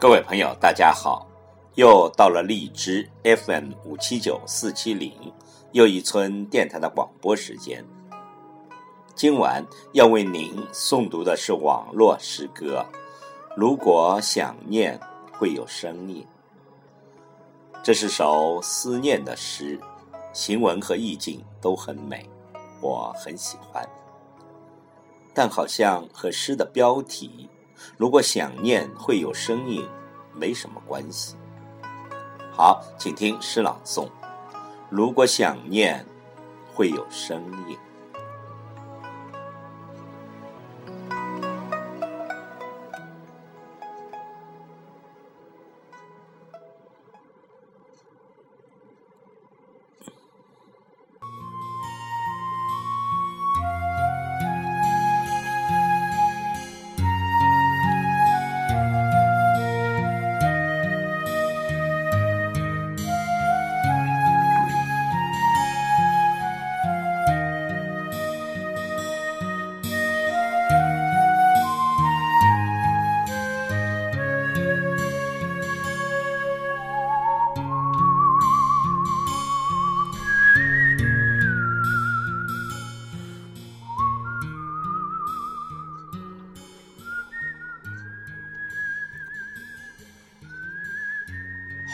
[0.00, 1.26] 各位朋友，大家好！
[1.74, 5.12] 又到了荔枝 FM 五七九四七零
[5.72, 7.84] 又一村电台的广播时间。
[9.14, 12.82] 今晚要为您诵读的是网络诗歌
[13.54, 14.98] 《如果想念
[15.38, 16.26] 会有声音》。
[17.82, 19.78] 这是首思念的诗，
[20.32, 22.26] 行文和意境都很美，
[22.80, 23.86] 我很喜欢。
[25.34, 27.50] 但好像和诗的标题。
[27.96, 29.86] 如果想念会有声音，
[30.34, 31.36] 没什么关系。
[32.52, 34.08] 好，请听诗朗诵。
[34.88, 36.04] 如果想念
[36.74, 37.78] 会有声音。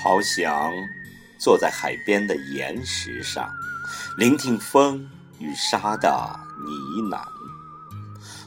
[0.03, 0.73] 好想
[1.39, 3.51] 坐在海边的岩石上，
[4.17, 7.19] 聆听风与沙的呢喃；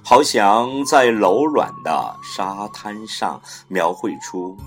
[0.03, 4.57] 好想在柔软的沙滩上描绘出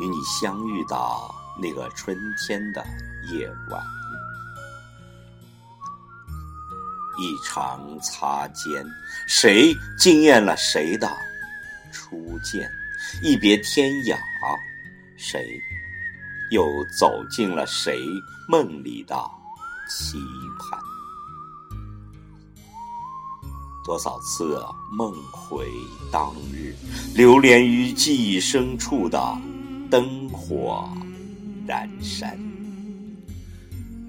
[0.00, 0.96] 与你相遇的
[1.60, 2.84] 那个春天的
[3.30, 3.82] 夜晚。
[7.18, 8.84] 一场擦肩，
[9.28, 11.08] 谁惊艳了谁的
[11.92, 12.68] 初见？
[13.22, 14.16] 一别天涯，
[15.16, 15.60] 谁？
[16.52, 16.62] 又
[17.00, 17.98] 走进了谁
[18.46, 19.16] 梦里的
[19.88, 20.18] 期
[20.58, 20.78] 盼？
[23.82, 25.66] 多少次梦回
[26.12, 26.74] 当日，
[27.16, 29.18] 流连于记忆深处的
[29.90, 30.86] 灯火
[31.66, 32.38] 阑珊，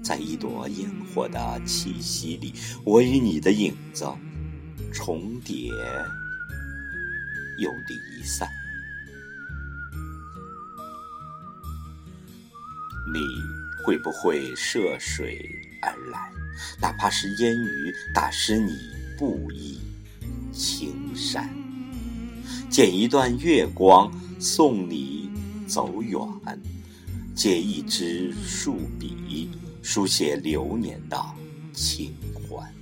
[0.02, 2.52] 在一朵烟火的气息里，
[2.84, 4.06] 我与你的影子
[4.92, 5.70] 重叠
[7.58, 8.46] 又离散。
[13.12, 13.20] 你
[13.84, 15.38] 会不会涉水
[15.82, 16.30] 而来？
[16.80, 18.72] 哪怕是烟雨打湿你
[19.18, 19.80] 布衣
[20.52, 21.50] 青衫，
[22.70, 25.28] 剪一段月光送你
[25.66, 26.20] 走远，
[27.34, 29.50] 借一支竖笔
[29.82, 31.20] 书写流年的
[31.72, 32.14] 清
[32.48, 32.72] 欢，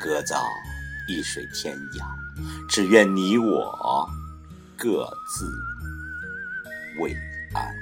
[0.00, 0.44] 隔造
[1.08, 4.08] 一水天涯，只愿你我
[4.76, 5.48] 各自
[7.00, 7.14] 为
[7.54, 7.72] 安。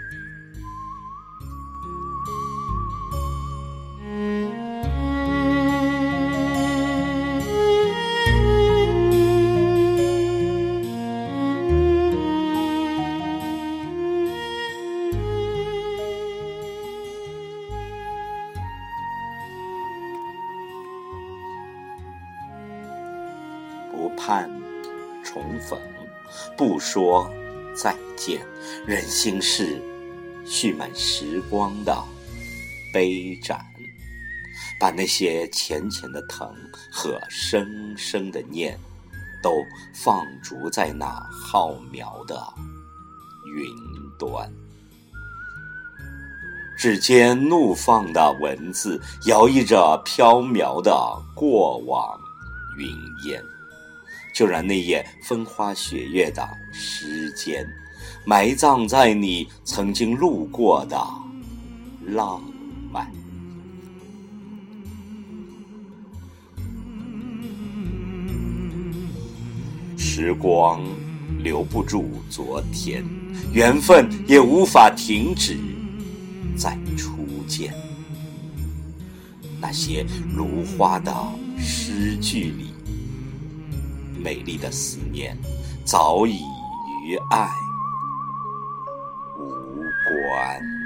[24.02, 24.50] 不盼
[25.22, 25.78] 重逢，
[26.56, 27.30] 不说
[27.72, 28.44] 再见，
[28.84, 29.80] 任心事
[30.44, 31.96] 蓄满时光的
[32.92, 33.64] 杯盏，
[34.80, 36.52] 把那些浅浅的疼
[36.90, 38.76] 和深深的念，
[39.40, 39.64] 都
[39.94, 42.42] 放逐在那浩渺的
[43.54, 43.68] 云
[44.18, 44.52] 端。
[46.76, 50.92] 指尖怒放的文字，摇曳着飘渺的
[51.36, 52.18] 过往
[52.76, 52.88] 云
[53.26, 53.40] 烟。
[54.32, 57.66] 就让那夜风花雪月的时间，
[58.24, 60.98] 埋葬在你曾经路过的
[62.06, 62.42] 浪
[62.90, 63.10] 漫。
[69.96, 70.82] 时光
[71.38, 73.04] 留不住昨天，
[73.52, 75.56] 缘分也无法停止
[76.56, 77.74] 再初见。
[79.60, 80.04] 那些
[80.34, 81.14] 如花的
[81.58, 82.71] 诗句里。
[84.22, 85.36] 美丽的思念，
[85.84, 86.44] 早已
[87.04, 87.48] 与爱
[89.36, 89.48] 无
[90.06, 90.81] 关。